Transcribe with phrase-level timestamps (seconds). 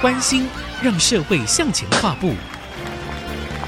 [0.00, 0.46] 关心
[0.80, 2.32] 让社会向前跨步，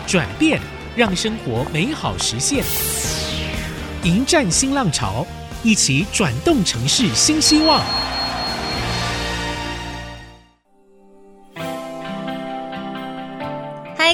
[0.07, 0.61] 转变
[0.95, 2.65] 让生活美好实现，
[4.05, 5.27] 迎战新浪潮，
[5.65, 7.83] 一起转动城市新希望。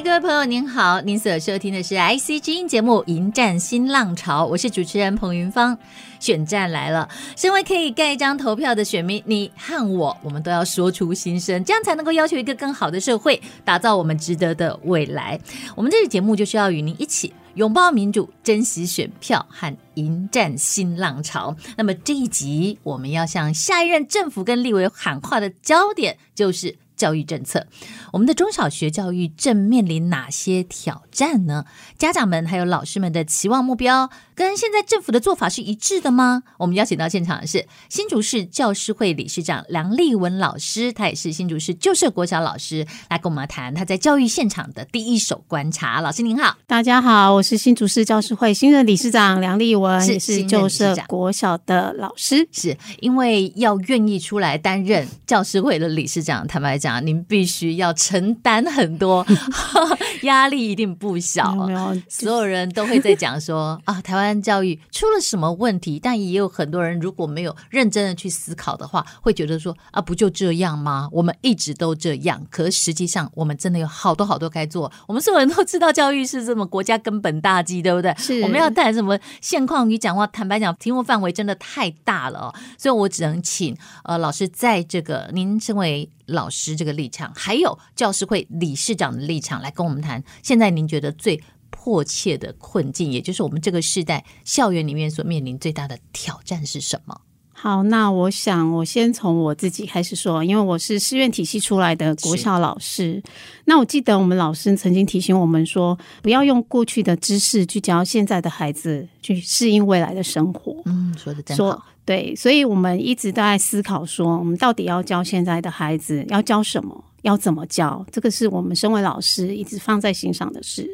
[0.07, 5.77] 各位朋友，您好，您所收听的是 IC 之音节目《迎战新浪潮》，我是主持人彭云芳。
[6.21, 15.40] 选战来了，身为可以盖章投票的选民，你和我，我们都要说出心声，这样才能够要求一个更好的社会，打造我们值得的未来。
[15.75, 21.57] 我们这个节目就是要与您一起拥抱民主，珍惜选票和迎战新浪潮。
[21.76, 26.76] 那么这一集，我们要向下一任政府跟立委喊话的焦点就是。
[26.96, 27.67] 教育政策，
[28.13, 31.64] 我们的中小学教育正面临哪些挑战呢？
[31.96, 36.42] 家长们还有老师们的期望目标，跟现在政府的做法是一致的吗？
[36.58, 46.03] 我们邀请到现场的是新竹市教师会理事长梁立文老师，他也是新竹市旧社国小老师，来跟我们谈他在教育现场的第一手观察。
[46.03, 56.97] 老师您好，大家好，我是新竹市教师会新任理事长梁立文，是是旧社国小的老师，是因为要愿意出来担任教师会的理事长，坦白讲。
[57.07, 59.25] 您必须要承担很多
[60.23, 61.55] 压力，一定不小。
[61.55, 65.99] 没有，所有人都会在讲说啊，台湾教育出了什么问题？
[65.99, 71.09] 但也有很多人如果没有认真的去思考的话，会觉得说啊，不就这样吗？
[71.13, 72.47] 我们一直都这样。
[72.51, 74.91] 可实际上，我们真的有好多好多该做。
[75.07, 78.15] 我们所有人都知道，教育是这么国家根本大计，对不对？
[78.17, 78.41] 是。
[78.43, 80.27] 我们要谈什么现况与讲话？
[80.27, 86.11] 坦白讲，题目范围真的太大了，所以我只能请呃老师在这个您身为。
[86.27, 90.21] 老师这个立场，还有教师会理事长的立场，来跟我们谈。
[90.43, 97.20] 现在您觉得最迫切的困境，也就是我们这个时代校园里面所面临最大的挑战是什么？
[97.58, 103.23] 好，那我想我先从我自己开始说，因为我是师院体系出来的国校老师。
[103.64, 110.83] 那我记得我们老师曾经提醒我们说，不要用过去的知识去教现在的孩子去适应未来的生活。
[110.85, 111.83] 嗯，说的真好。
[112.05, 118.05] 对，所以我们一直都在思考说，我们到底要教现在的孩子要教什么，要怎么教？
[118.11, 120.89] 这个是我们身为老师一直放在心上的事。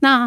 [0.00, 0.26] 那，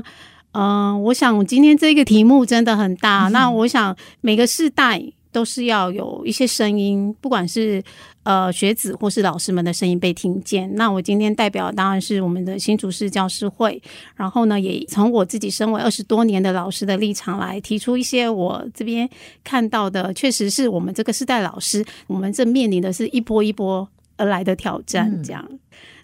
[0.52, 3.30] 嗯、呃，我想今天这个题目真的很大。
[3.30, 5.02] 嗯、那我想每个世代。
[5.30, 7.84] 都是要有一些声音，不管是
[8.24, 10.74] 呃学子或是老师们的声音被听见。
[10.74, 13.80] 那我今天代表当然是我们的新竹市教师会，
[14.16, 19.08] 然后呢，也从我自己身为二十多年的老师的立场来提出一些我这边
[19.44, 25.46] 看到的，确实是我们这个世代老师，我们正面临的是一波一波而来的挑战，这样。
[25.50, 25.60] 嗯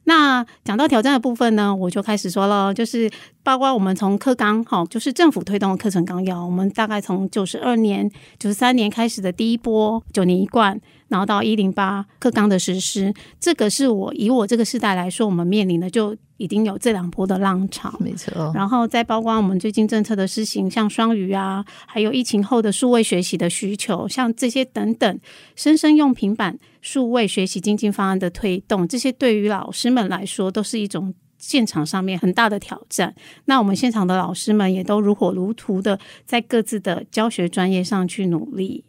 [0.05, 3.09] 那讲到挑战的部分呢，我就开始说了，就是
[3.41, 10.77] 包括我们从课纲，哈，就是政府推动的课程纲要，我们大概从九十二年、九十三年开始的第一波九年一贯，
[11.13, 18.51] 然后到一零八课纲的实施，这个是我以我这个时代来说，我们面临的就已经有这两波的浪潮，没错。
[18.55, 25.19] 然后再包括我们最近政策的施行，像双语啊，还有疫情后的数位学习的需求，像这些等等，
[25.55, 26.57] 生生用平板。
[26.81, 33.15] 数位学习精进方案的推动，这些对于老师们来说都是一种现场上面很大的挑战。
[33.45, 38.83] 那我们现场的老师们也都如火如荼的在各自的教学专业上去努力。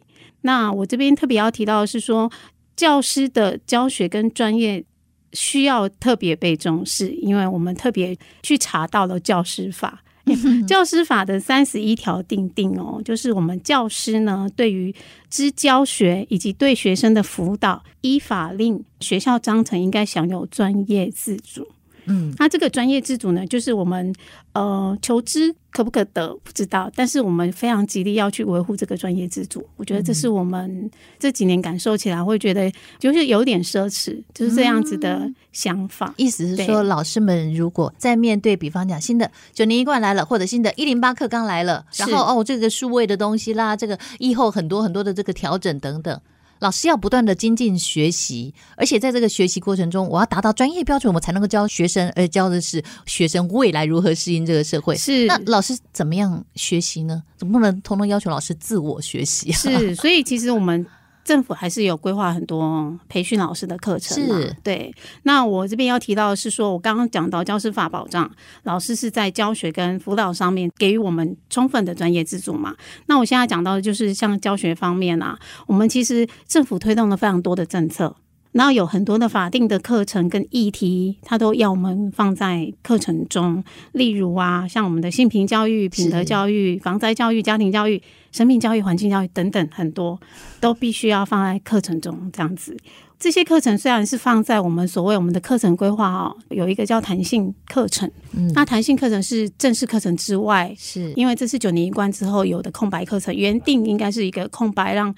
[0.45, 2.31] 那我这边特别要提到的是说，
[2.75, 4.85] 教师的教学跟专业
[5.33, 10.03] 需要特别被重视，因为我们特别去查到了教师法。
[10.67, 14.93] 教师法的三十一条定定哦，就是我们教师呢，对于
[15.29, 21.67] 之教学以及对学生的辅导，依法令学校章程应该享有专业自主。
[22.07, 24.13] 嗯，那这个专业自主呢，就是我们
[24.53, 29.65] 呃求知可不可得不知道，但是我们非常极力要去维护这个专业自主。
[29.75, 30.89] 我觉得这是我们
[31.19, 36.07] 这几年感受起来会觉得就是有点奢侈，就是这样子的想法。
[36.07, 46.19] 嗯、意思是说，老师们如果在面对比方讲新的九年一贯来了，或者新的一零八课纲来了，然后哦这个数位的东西啦，这个以后很多很多的这个调整等等。
[46.59, 54.95] 老师要不断的精进学习，而且在这个学习过程中，我要达到专业标准，我才能够教学生，而教的是学生未来如何适应这个社会。
[54.95, 57.23] 是，那老师怎么样学习呢？
[57.37, 59.57] 总不能通通要求老师自我学习啊？
[59.57, 60.85] 是，所以其实我们。
[61.25, 64.93] 政府还是有规划很多培训老师的课程，是对。
[65.23, 68.31] 那我这边要提到的是说，我刚刚讲到教师法保障
[68.63, 72.75] 老师是在教学跟辅导上面给予我们充分的专业自主嘛。
[73.07, 78.15] 那我现在讲到的就是像教学方面啊，我们其实政府推动了非常多的政策。
[78.51, 83.61] 然后有很多的法定的课程跟议题，它都要我们放在课程中。
[83.91, 88.01] 例如啊，像我们的性平教育、品德教育、防灾教育、家庭教育、
[88.35, 90.19] 生命教育、环境教育等等，很多
[90.59, 92.29] 都必须要放在课程中。
[92.33, 92.75] 这样子，
[93.17, 105.15] 这些课程虽然是放在我们所谓我们的课程规划哦，有一个叫弹性课程，嗯，那弹性课程是正式课程之外，是因为这是九年一贯之后有的空白课程，原定应该是一个空白让。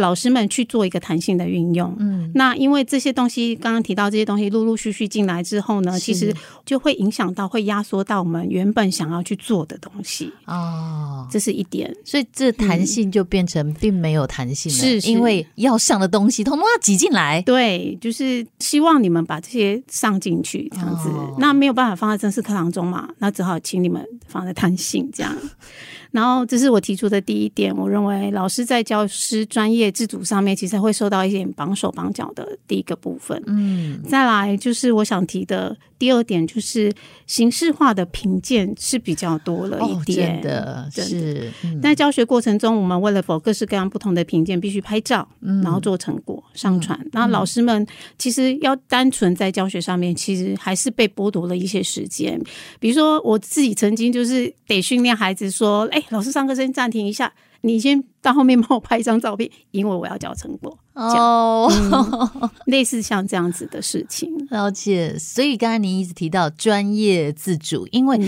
[0.00, 6.34] 老师们去做一个弹性的运用，嗯，那因为这些东西刚刚提到这些东西陆陆续续进来之后呢，其实
[6.66, 10.32] 就会影响到，会压缩到我们原本想要去做的东西。
[10.46, 15.10] 哦，这是一点，所以这弹性就变成并没有弹性了，是，是。
[15.10, 25.36] 因为要上的东西通通要挤进来，对，就是希望你们把这些上进去这样子，哦，那没有办法放在正式课堂中嘛，那只好请你们放在弹性这样。
[26.12, 27.74] 然后，这是我提出的第一点。
[27.76, 33.40] 我认为老师在教师专业自主上面，其实会受到一点绑手绑脚的第一个部分。
[33.46, 36.92] 嗯，再来就是我想提的第二点，就是
[37.28, 40.38] 形式化的评鉴是比较多了一点。
[40.38, 41.48] 哦、的，是。
[41.62, 45.28] 嗯、在教学过程中，我们为了否各式各样不同的评鉴，必须拍照，
[45.62, 46.98] 然后做成果上传。
[47.12, 47.86] 那、嗯、老师们
[48.18, 52.40] 其实要单纯在教学上面，其实还是被剥夺了一些时间。
[52.80, 55.99] 比如说，我自己曾经就是得训练孩子说，哎。
[56.08, 60.78] 老师上课先暂停一下，你先到后面帮我拍一张照片，因为我要交成果。
[60.92, 65.16] 哦、嗯，类似像这样子的事情，了解。
[65.18, 68.20] 所以刚才您一直提到专业自主，因为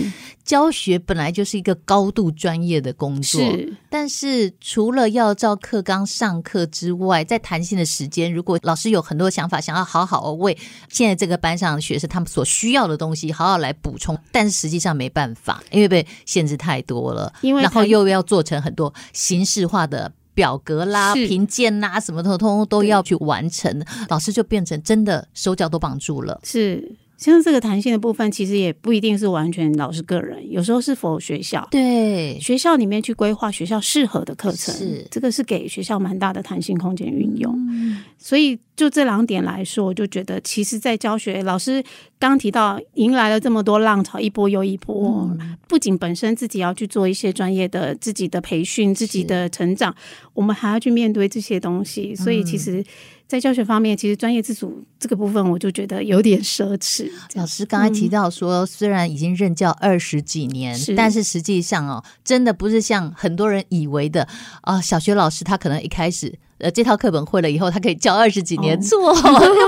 [0.43, 3.39] 教学本来就是一个高度专业的工作。
[3.41, 10.57] 是，但是除了要照课纲上课之外，在弹性的时间，如果老师有很多想法，想要好好为
[10.89, 17.31] 现在这个班上的学生他们所需要的东西好好来补充，但是实际上没办法，因为被限制太多了。
[17.41, 20.13] 因为然后又要做成很多形式化的。
[20.35, 26.39] 表格啦、评鉴啦，什么的，通通都要去完成，老师就变成真的手脚都绑住了。
[26.43, 26.95] 是。
[27.17, 37.53] 像这个弹性的部分，其实也不一定是完全老师个人，有时候是否学校对学校里面去规划学校适合的课程，是这个是给学校蛮大的弹性空间运用。
[37.69, 41.81] 嗯、所以就这两点来说，我就觉得其实，在教学老师
[42.19, 49.95] 刚提到迎来了这么多浪潮，一波又一波，嗯、不仅本身自己要去做一些专业的自己的培训、自己的成长，
[50.33, 52.81] 我们还要去面对这些东西，所以其实。
[52.81, 52.85] 嗯
[53.33, 57.09] 在教学方面，其实专业自主这个部分，我就觉得有点奢侈。
[57.33, 64.21] 老师刚才提到说，嗯、虽然已经任教二十几年，是但是实际上哦，真的不是像很多人以为的
[64.61, 64.81] 啊、呃。
[64.83, 66.37] 小学老师他可能一开始。
[66.63, 69.13] 呃，这套课本会了以后，他可以教二十几年，做、 哦、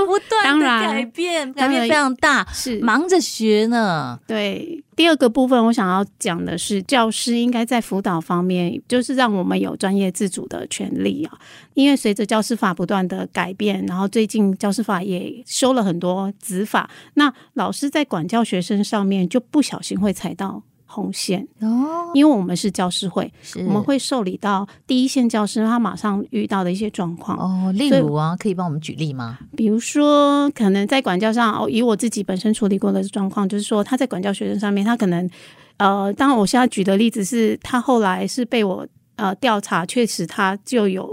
[0.06, 4.18] 不断的改变，改变非常大，是忙着学呢。
[4.26, 11.38] 对，第二个部分我想要讲的是，教师应该在辅导方面，就是让我们有专业自主的权利啊。
[11.74, 20.62] 因为随着教师法不断的改变，然后最近教师法也修了很多子法，那老师在管教学生上面就不小心会踩到。
[20.96, 27.70] 红线哦，因为我们是教师会，是我们会受理到第一线教师他马上遇到的一些状况哦。
[27.72, 29.38] 例如啊，可以帮我们举例吗？
[29.54, 35.28] 比如说，可能在管教上，哦，以我自己本身处理过的状况，就是说他在管教学生上面，他可能
[35.76, 41.08] 呃，当然我现在举的例子是他后来是被我呃调查，确实他就有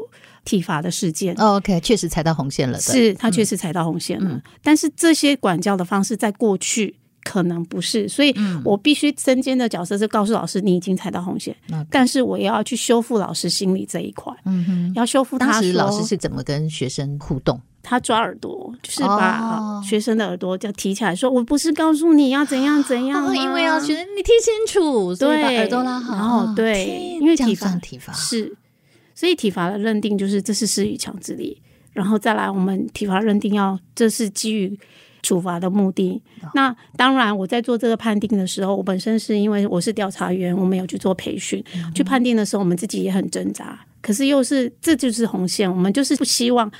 [0.46, 1.36] 体罚的事件。
[1.38, 4.30] 哦，OK，确实踩到红线了，是他确实踩到红线了。
[4.30, 6.96] 嗯，但是这些管教的方式在过去。
[7.24, 14.34] 可能不是，所以我必须身兼的角色是告诉老师你已经踩到红线，嗯、但是我也要去修复老师心理这一块。
[14.46, 15.40] 嗯哼，要修复。
[15.40, 17.60] 当时老师是怎么跟学生互动？
[17.82, 26.16] 他抓耳朵，就是把学生的耳朵就提起来说：“哦、我不是告诉你要怎样怎样、哦，因为要学生你听清楚，对，把耳朵拉好。
[26.16, 28.56] 然后对，因为体罚体罚是，
[29.14, 31.62] 所以体罚的认定就是这是施予强制力，
[31.92, 34.80] 然后再来我们体罚认定要这是基于。”
[35.24, 36.22] 处罚的目的，
[36.54, 41.64] 那当然，我在做这个判定的时候，我本身是因为我是调查员，我们有去做培训，
[41.96, 46.72] 去判定的时候，我们自己也很挣扎，可是又是这就是红线，我们就是不希望。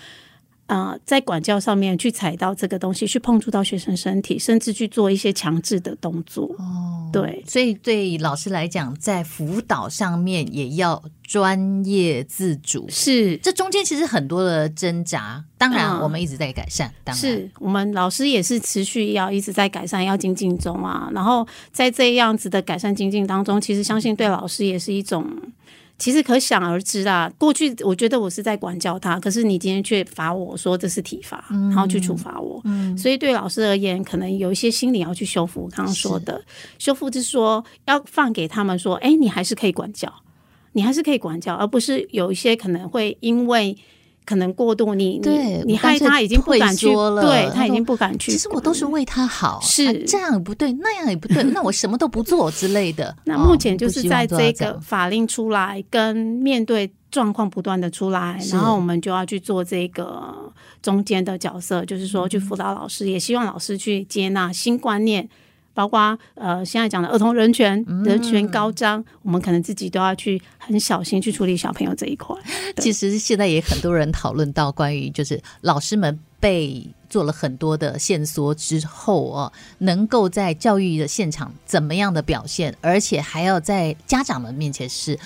[0.66, 6.46] 啊、呃，在管教上面去踩到这个东西，去碰触到学生身体，甚至去做一些强制的动作。
[6.58, 12.86] 哦，对，所以对老师来讲，在辅导上面也要专业自主。
[12.90, 15.46] 是，这中间其实很多的挣扎。
[15.58, 16.90] 当然，我们一直在改善。
[16.90, 21.10] 嗯、当然，是我们老师也是持续要一直在改善，要精进中啊。
[21.14, 25.26] 然后在这样子的改善精进当中，其实相信对老师也是一种。
[26.04, 35.70] 其实可想而知啦，过去我觉得我是在管教他，可是你今天却罚我说这是体罚，嗯、然后去处罚我，嗯、所以对老师而言，可能有一些心理要去修复。
[35.74, 36.44] 刚刚说的
[36.78, 40.14] 修复，就是说要放给他们说，哎，你还是可以管教，
[40.74, 43.78] 你还是可以管教，而不是有一些可能会因为。
[44.26, 48.32] 可能过度你，你你害他已经不敢去了，对他已经不敢去。
[48.32, 53.16] 其实我都是为他好，是这样也不对，那样也不对， 那我什么都不做之类的。
[53.26, 60.52] 那目前就是在这个法令出来跟面对状况不断的出来，然后我们就要去做这个
[60.82, 65.30] 中间的角色，就是说去辅导老师，嗯、也希望老师去接纳新观念。
[65.74, 72.36] 包括呃，现在讲的儿童人权，人权高涨，嗯，我们可能自己都要去很小心去处理小朋友这一块。
[72.78, 85.18] 其实现在也很多人讨论到关于就是老师们被做了很多的线索之后哦，能够在教育的现场怎么样的表现，而且还要在家长们面前是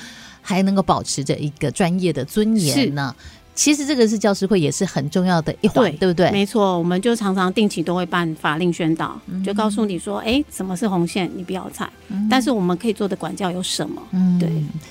[0.42, 3.16] 还能够保持着一个专业的尊严呢。
[3.58, 6.30] 其实这个是教师会也是很重要的一环，对，不对？
[6.32, 12.28] 没错，我们就常常定期都会办法令宣导，嗯、就告诉你说，哎，什么是红线，你不要踩、嗯。
[12.30, 14.00] 但是我们可以做的管教有什么？
[14.12, 14.48] 嗯，对。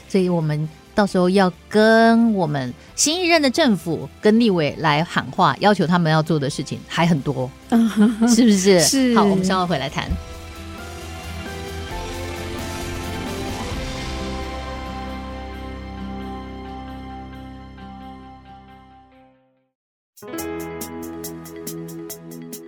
[0.08, 7.48] 所以我们到时候要跟我们新一任的政府跟立委来喊话，要求他们要做的事情还很多，
[8.28, 8.80] 是不是？
[8.80, 9.14] 是。
[9.14, 10.10] 好，我们稍后回来谈。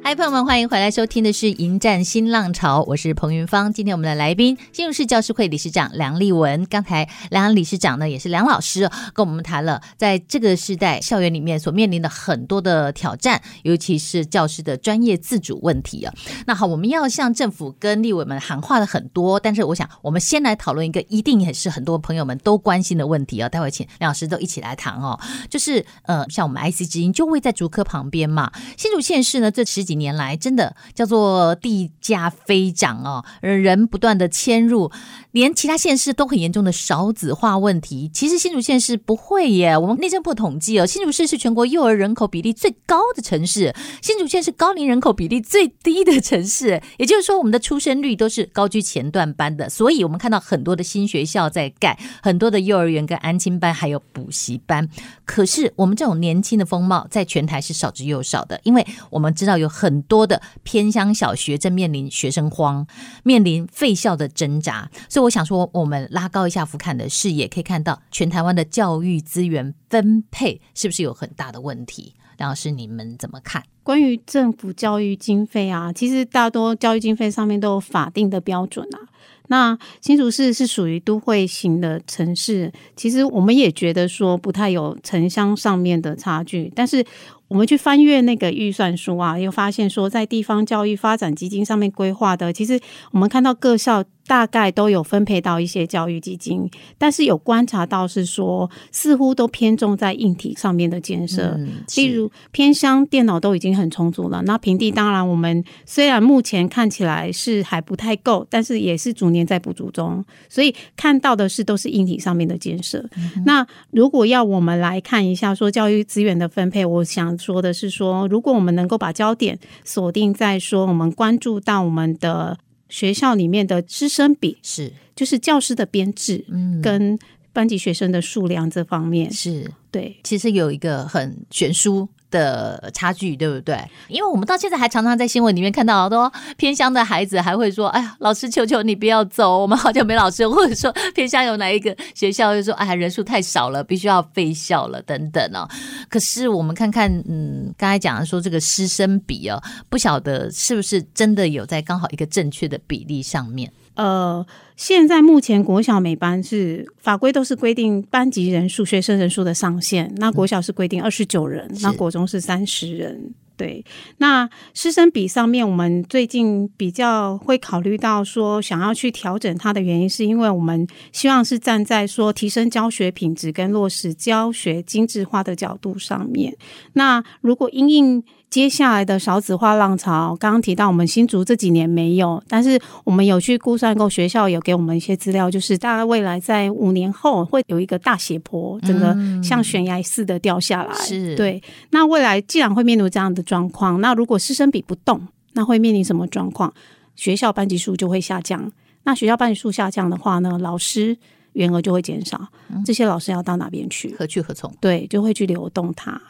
[0.09, 3.71] 嗨，朋友们，欢迎回来收听的是《迎战新浪潮》，我是彭云芳。
[3.71, 6.65] 今天我们的来宾，新竹市教师会理事长梁丽文。
[6.65, 16.15] 刚才梁理事长呢，也是梁老师，跟我们谈了在这个时代校园里面所面临的很多的挑战，尤其是教师的专业自主问题啊。
[16.47, 23.47] 那好，我们要向政府跟立委们喊话的很多，但是我想，我们先来讨论一个一定也是很多朋友们都关心的问题啊。
[23.51, 34.91] 待会请梁老师都一起来谈哦，就是呃，像我们 IC 之音就位在竹科旁边嘛，新竹县市呢这十几年来真的叫做地价飞涨哦，人不断的迁入，
[35.33, 38.09] 连其他县市都很严重的少子化问题。
[38.13, 46.81] 其实新竹县市不会耶，我们内政部统计哦，新竹市是全国幼儿人口比例最高的城市，新竹县是高龄人口比例最低的城市。
[46.99, 49.69] 也就是说，我们的出生率都是高居前段班的。
[49.69, 54.89] 所以，我们看到很多的新学校在盖，很多的幼儿园跟安亲班还有补习班。
[55.25, 60.29] 可是，我们这种年轻的风貌在全台是少之又少的，因为我们知道有很多。
[60.29, 62.87] 的偏乡小学正面临学生荒，
[63.23, 72.15] 面临废校的挣扎，所以我我想说，我们拉高一下俯瞰的视野，可以看到全台湾的教育资源分配是不是有很大的问题？
[72.39, 73.63] 梁老师，你们怎么看？
[73.83, 79.05] 关于政府教育经费啊，其实大多教育经费上面都有法定的标准啊。
[79.49, 87.05] 那新竹市是属于都会型的城市，其实我们也觉得说不太有城乡上面的差距，但是。
[87.49, 92.79] 我们去翻阅那个预算书啊，又发现说，在地方教育发展基金上面规划的，其实
[93.11, 94.05] 我们看到各校。
[94.29, 104.43] 大概都有分配到一些教育基金，但是有观察到是说，似乎都偏重在硬体上面的建设，嗯，例如偏乡电脑都已经很充足了。
[104.43, 110.23] 那平地当然我们虽然目前看起来是还不太够，但是也是逐年在补足中。
[110.51, 113.03] 所以看到的是都是硬体上面的建设。
[113.17, 113.43] 嗯。
[113.47, 122.59] 那如果要我们来看一下说教育资源的分配，我想说的是说，如果我们能够把焦点锁定在说我们关注到我们的。
[122.89, 127.19] 学校里面的师生比是，就是教师的编制，嗯，跟
[127.53, 129.33] 班级学生的数量这方面。
[129.33, 129.71] 是。
[129.91, 133.79] 对，其实有一个很悬殊的差距，对不对？
[134.09, 145.69] 因为我们到现在还常常在新闻里面看到好多偏乡的孩子还会说：“哎呀，老师求求你不要走，我们好久没老师。”或者说偏乡有哪一个学校就说：“哎，人数太少了，必须要废校了。”等等哦。
[146.09, 153.73] 可是我们看看，嗯，刚才讲的说这个师生比哦，不晓得是不是真的有在刚好一个正确的比例上面。
[153.99, 160.15] 呃，现在目前国小每班是法规都是规定班级人数、学生人数的上限。
[160.19, 163.35] 那国小是规定二十九人，那国中是三十人。
[163.57, 163.85] 对，
[164.19, 176.57] 那师生比上面，我们最近比较会考虑到说，想要去调整它的原因，是因为我们希望是站在说提升教学品质跟落实教学精致化的角度上面。
[176.93, 190.95] 那如果因应接下来的少子化浪潮，刚刚提到我们新竹这几年没有，但是我们有去估算过，学校有给我们一些资料，就是大概未来在五年后会有一个大斜坡，整个像悬崖似的掉下来。
[190.95, 191.63] 是、嗯，对。
[191.91, 195.21] 那未来既然会面临这样的状况，那如果师生比不动，
[195.53, 196.73] 那会面临什么状况？
[197.17, 198.73] 学校班级数就会下降。
[199.05, 201.19] 那学校班级数下降的话呢，老师。
[201.59, 202.41] 员额就会减少，
[202.87, 204.15] 这些老师要到哪边去？
[204.17, 204.73] 何去何从？
[204.81, 206.21] 对，就会去流动它。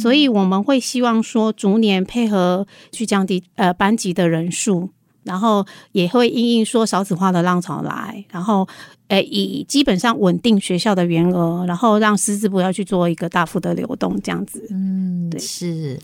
[0.00, 4.88] 所以我们会希望说，逐年配合去降低呃班级的人数，
[5.22, 8.66] 然后也会因应说少子化的浪潮来，然后
[9.08, 14.66] 诶以基本上稳定学校的员额，然后让师资不要去做一个大幅的流动，这样子。
[14.70, 15.98] 嗯，对，是。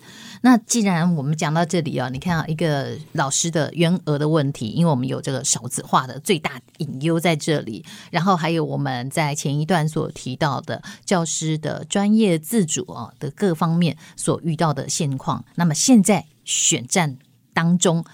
[0.45, 17.17] 那既然我们讲到这里啊，你看啊，一个老师的员额的问题，因为我们有这个少子化的最大隐忧在这里，然后还有我们在前一段所提到的教师的专业自主啊的各方面所遇到的现况，那么现在选战
[17.55, 18.05] 当中。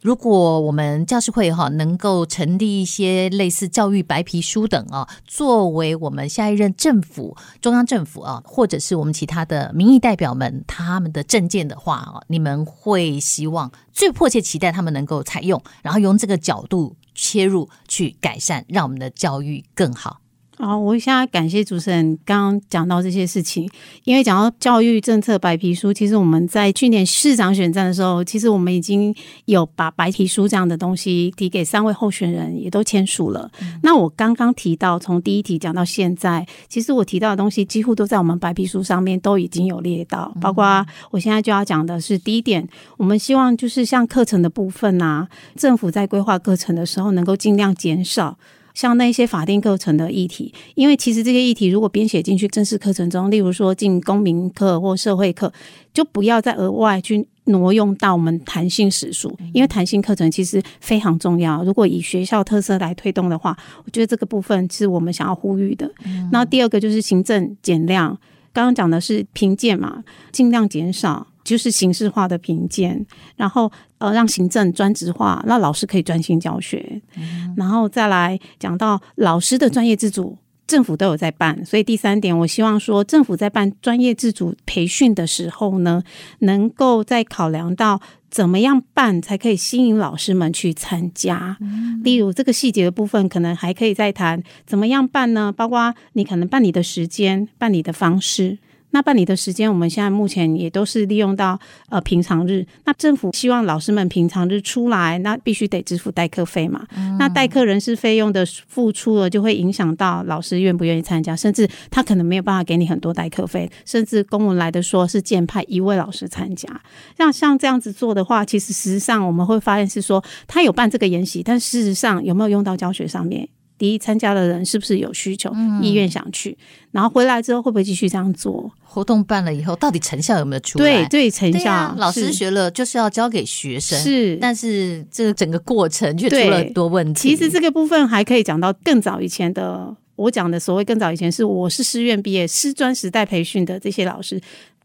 [0.00, 20.20] 如果我们教师会哈能够成立一些类似教育白皮书等啊，作为我们下一任政府、中央政府啊，或者是我们其他的民意代表们他们的政见的话啊，你们会希望最迫切期待他们能够采用，然后用这个角度切入去改善，让我们的教育更好。
[20.60, 23.70] 好，我现在感谢主持人刚刚讲到这些事情，
[24.02, 33.48] 因为讲到教育政策白皮书，其实我们在去年市长选战的时候，其实我们已经有把白皮书这样的东西提给三位候选人，也都签署了。
[33.62, 48.36] 嗯、那我刚刚提到，从第一题讲到现在，其实我提到的东西几乎都在我们白皮书上面都已经有列到，包括我现在就要讲的是第一点，我们希望就是像课程的部分啊，政府在规划课程的时候，能够尽量减少。
[48.78, 55.52] 像那些法定课程的议题，因为其实这些议题如果编写进去正式课程中，例如说进公民课或社会课，
[55.92, 61.64] 就不要再额外去挪用到我们弹性时数，因为弹性课程其实非常重要。
[61.64, 65.90] 如果以学校特色来推动的话，我觉得这个部分是我们想要呼吁的。
[66.30, 68.16] 那第二个就是行政减量，
[68.52, 71.26] 刚刚讲的是评鉴嘛，尽量减少。
[71.48, 80.36] 就是形式化的评鉴，然后呃让行政专职化，那老师可以专心教学，嗯、 然后再来讲到老师的专业自主，
[80.66, 86.02] 政府都有在办，所以第三点，我希望说政府在办专业自主培训的时候呢，
[86.40, 88.00] 能够在考量到
[88.30, 95.50] 怎么样办才可以吸引老师们去参加，嗯、例如这个细节的部分，可能还可以再谈怎么样办呢？
[95.50, 98.58] 包括你可能办理的时间、办理的方式。
[98.90, 101.58] 那办理的时间，我们现在目前也都是利用到
[101.90, 102.66] 呃平常日。
[102.84, 106.86] 那政府希望老师们平常日出来，那必须得支付代课费嘛。
[106.96, 116.68] 嗯、那代课人事费用的付出了，就会影响到老师愿不愿意参加，甚至他可能没有办法给你很多代课费，甚至公文来的说是建派一位老师参加。
[117.16, 123.48] 像像这样子做的话，其实实际上我们会发现是说，他有办这个研习，但事实上有没有用到教学上面？
[123.78, 126.58] 第一，参加的人是不是有需求、嗯、意愿想去？
[126.90, 128.70] 然后回来之后会不会继续这样做？
[128.82, 130.84] 活动办了以后，到底成效有没有出来？
[130.84, 131.70] 对对，成效。
[131.70, 134.36] 啊、老师学了就是要教给学生，是。
[134.40, 137.28] 但是这个整个过程却出了很多问题。
[137.28, 144.40] 其实这个部分还可以讲到更早以前的，我讲的所谓更早以前是我是师院毕业师专时代培训的这些老师，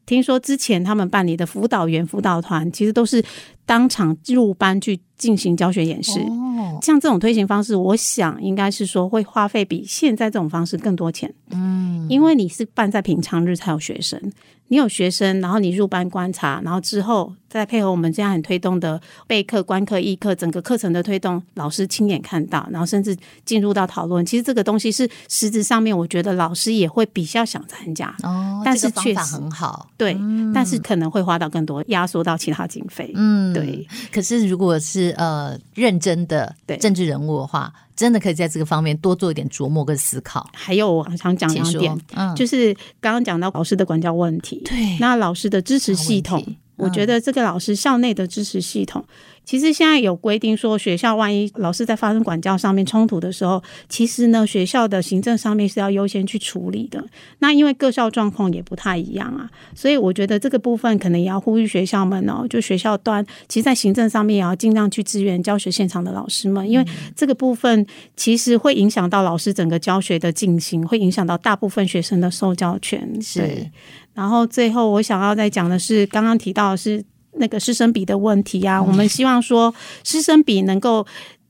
[0.06, 3.24] 听说之前他们办理的辅导员辅导团，其实都是
[3.66, 5.00] 当场入班去。
[5.16, 11.34] 进行教学演示，哦、像这种推行方式，我想应该是说会花费比现在这种方式更多钱。
[11.52, 14.20] 嗯，因为你是办在平常日才有学生，
[14.68, 24.26] 你有学生，然后你入班观察，然后之后再配合我们这样很推动的备课、观课、议课，整个课程的推动，老师亲眼看到，然后甚至进入到讨论。
[24.26, 28.16] 其实这个东西是实质上面，我觉得老师也会比较想参加。
[28.24, 33.12] 哦，但是确实很好，对，嗯、但是可能会花到更多，压缩到其他经费。
[33.16, 33.88] 嗯，对。
[34.12, 40.50] 可是如果是呃，认真的政治人物的话，真的可以在这个方面多做一点琢磨跟思考。
[40.54, 49.04] 还有，我想讲两点，嗯、就是刚刚讲到老师的管教问题，对，那老师的支持系统，嗯、我觉得这个老师校内的支持系统。
[49.46, 57.04] 其实现在有规定说，学校万一老师在发生管教上面冲突的时候，其实呢，学校的行政上面是要优先去处理的。
[57.40, 73.22] 那因为各校状况也不太一样啊，所以我觉得这个部分可能也要呼吁学校们哦，就学校端，其实在行政上面也要尽量去支援教学现场的老师们，因为这个部分其实会影响到老师整个教学的进行，会影响到大部分学生的受教权。
[73.22, 73.70] 是。
[74.14, 74.22] 对。
[74.22, 77.04] 然后最后我想要再讲的是，刚刚提到的是。
[77.38, 79.74] 那个师生比的问题啊，我们希望说
[80.04, 81.04] 师生比能够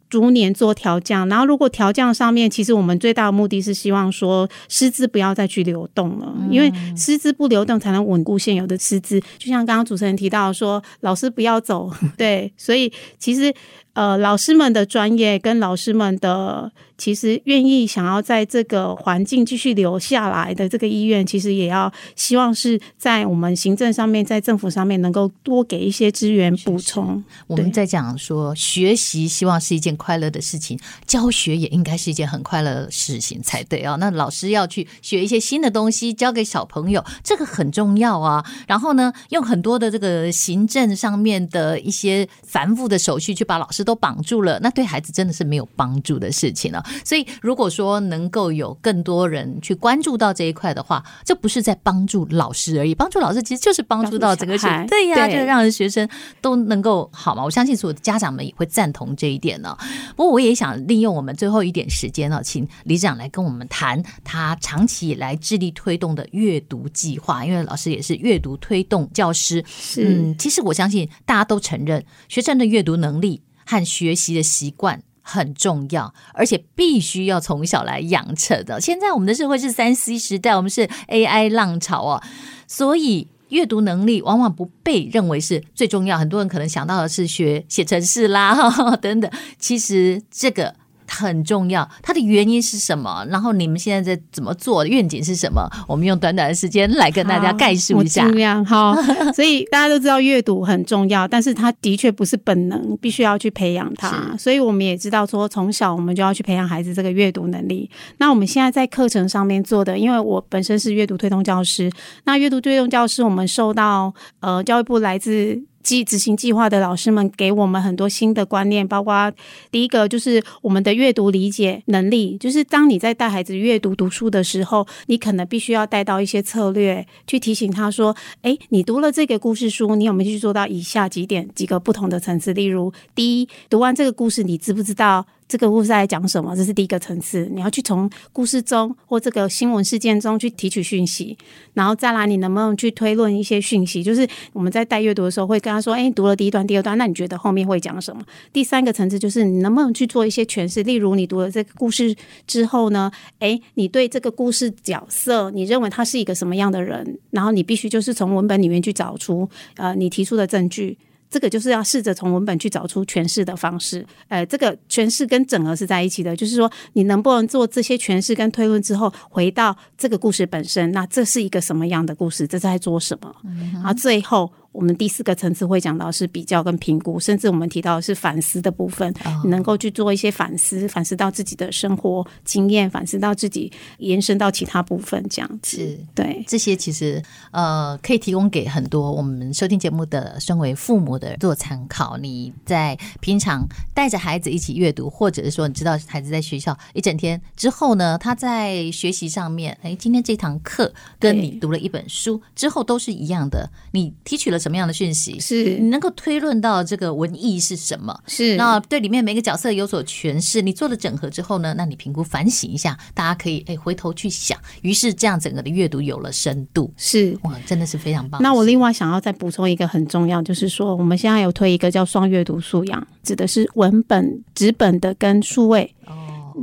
[0.10, 9.20] 逐年做调降，然后如果调降上面，其实我们最大的目的是希望说师资不要再去流动了，因为师资不流动才能稳固现有的师资。
[9.38, 13.54] 就像刚刚主持人提到说，老师不要走， 对，所以其实。
[13.94, 27.24] 呃，老师们的专业跟老师们的其实愿意想要在这个环境继续留下来的这个意愿，其实也要希望是在我们行政上面，在政府上面能够多给一些资源补充。
[27.48, 33.96] 我们在讲说学习，希望是一件快乐的事情，教学也应该是一件很快乐的事情才对啊。
[33.98, 38.44] 那老师要去学一些新的东西，教给小朋友，这个很重要啊。
[38.68, 46.84] 然后呢，用很多的这个行政上面的一些繁复的手续去把老师师都绑住了，那对孩子真的是没有帮助的事情了。
[47.04, 54.88] 所以，如果说能够有更多人去关注到这一块的话，这不是在帮助老师而已，帮助老师其实就是帮助到整个学生。
[54.88, 56.08] 对呀，就是让学生
[56.42, 57.44] 都能够好嘛。
[57.44, 59.78] 我相信所有的家长们也会赞同这一点呢。
[60.16, 69.64] 不过，我也想利用我们最后一点时间呢，请理事长来跟我们谈他长期以来致力推动的阅读计划，因为老师也是阅读推动教师。
[69.68, 78.80] 是，嗯，其实我相信大家都承认，学生的阅读能力和学习的习惯很重要，而且必须要从小来养成的。
[78.80, 82.24] 现在我们的社会是三 C 时代，我们是 AI 浪潮哦，
[82.68, 86.18] 所以阅读能力往往不被认为是最重要。
[86.18, 90.76] 很多人可能想到的是学写程式啦，呵 呵等等，其实这个。
[91.14, 93.26] 很重要，它的原因是什么？
[93.30, 94.86] 然后你们现在在怎么做？
[94.86, 95.70] 愿景是什么？
[95.88, 98.26] 我们用短短的时间来跟大家概述一下。
[98.26, 98.96] 尽量好，
[99.34, 104.36] 所以大家都知道阅读很重要，但是它的确不是本能，必须要去培养它。
[104.38, 107.90] 所以我们也知道说，从小我们就要去培养孩子这个阅读能力。
[108.18, 111.92] 那我们现在在课程上面做的，因为我本身是阅读推动教师，
[112.26, 115.62] 那阅读推动教师，我们受到呃教育部来自。
[115.84, 119.32] 计执行计划的老师们给我们很多新的观念，包括
[119.70, 131.48] 第一个就是我们的阅读理解能力，就是当你在带孩子阅读读书的时候，你可能必须要带到一些策略，去提醒他说：“诶，你读了这个故事书，你有没有去做到以下几点？
[131.54, 132.54] 几个不同的层次？
[132.54, 136.56] 例如，第一，读完这个故事，你知不知道？”这个故事在讲什么？
[136.56, 141.38] 这是第一个层次，你要去从故事中或这个新闻事件中去提取讯息，
[141.76, 144.02] 然后再来，你能不能去推论一些讯息？
[144.02, 150.82] 就是我们在带阅读的时候，会跟他说：“哎，读了第一段、第二段，那你觉得后面会讲什么？”第三个层次就是你能不能去做一些诠释？
[150.82, 152.16] 例如，你读了这个故事
[152.48, 157.20] 之后呢，哎，你对这个故事角色，你认为他是一个什么样的人？
[157.30, 160.98] 然后你必须就是从文本里面去找出呃你提出的证据。
[161.34, 172.46] 这个就是要试着从文本去找出诠释的方式，呃，这个诠释跟整合是在一起的，就是说你能不能做这些诠释跟推论之后，回到这个故事本身，那这是一个什么样的故事？
[172.46, 173.36] 这是在做什么？
[173.74, 174.52] 然后最后。
[174.74, 185.98] 我们第四个层次会讲到是比较跟评估，甚至我们提到的是反思的部分，你能够去做一些反思，反思到自己的生活经验，反思到自己延伸到其他部分，这样子。
[186.16, 192.18] 对这些其实呃可以提供给很多我们收听节目的身为父母的做参考。
[192.18, 204.63] 你在平常带着孩子一起阅读，或者是说你知道孩子在学校一整天之后呢，他在学习上面，哎，今天这堂课跟你读了一本书之后都是一样的，你提取了。
[204.64, 208.18] 什么样的讯息是你能够推论到这个文艺是什么？
[208.28, 210.62] 是那对里面每个角色有所诠释。
[210.62, 214.58] 你做了整合之后呢，那你评估反省一下，大家可以哎回头去想。
[214.82, 218.42] 于是这样整个的阅读有了深度，是哇，真的是非常棒。
[218.42, 225.94] 那我另外想要再补充一个很重要，就是说我们现在有推一个叫双阅读素养，指的是文本纸本的跟数位。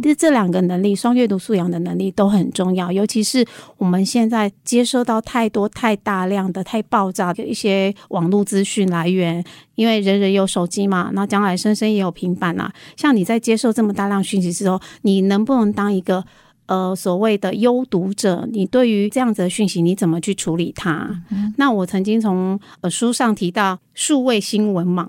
[0.02, 3.44] 这这两个能力，双阅读素养的能力都很重要，尤其是
[3.78, 12.72] 我们现在接收到太多、太大量的、太爆炸的一些网络资讯来源，因为人人有手机嘛，那将来生生也有平板啊。
[12.96, 16.24] 像你在接受这么大量讯息之后，你能不能当一个
[16.66, 18.48] 呃所谓的优读者？
[18.52, 21.22] 你对于这样子的讯息，你怎么去处理它？
[21.30, 25.06] 嗯、那我曾经从呃书上提到数位新闻盲。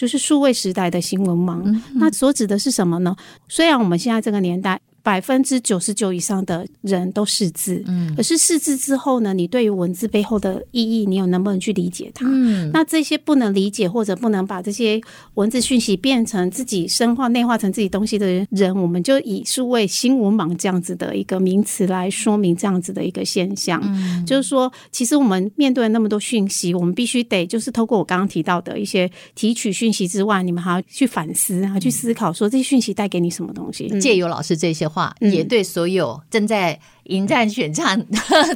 [0.00, 3.14] 就是数位时代的新闻盲，嗯、那所指的是什么呢？
[3.50, 4.80] 虽然我们现在这个年代。
[5.02, 12.26] 百分之九十九以上的人都识字，嗯，可是识字之后呢，你对于文字背后的意义，你有能不能去理解它？
[12.28, 15.00] 嗯，那这些不能理解或者不能把这些
[15.34, 23.80] 文字讯息变成自己深化内化成自己东西的人，我们就以数位新闻盲这样子的一个名词来说明这样子的一个现象。
[23.82, 33.88] 嗯，就是说，其实我们面对那么多讯息，我们必须得就是透过我刚刚提到的一些提取讯息之外，你们还要去反思，还要去思考，说这些讯息带给你什么东西？
[33.98, 34.90] 借由老师这些。
[34.90, 37.98] 话也对，所有正在迎战选战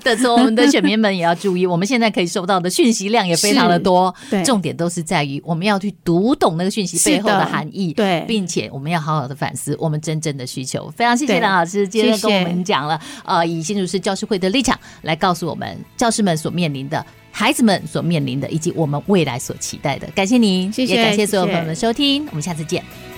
[0.02, 1.66] 的时候， 我们的选民们也要注意。
[1.66, 10.88] 我们现在可以收到的讯息量也非常的多，对，重点都是在于我们要去读懂那个讯息背后的含义，对，并且我们要好好的反思我们真正的需求。
[10.96, 20.06] 非常谢谢梁老师今天跟我们讲了，呃，以新竹市教师会的立场来告诉我们教师们所面临的、孩子们所面临的，以及我们未来所期待的。
[20.14, 23.13] 感谢您，谢谢，也感谢所有朋友们的收听，我们下次见。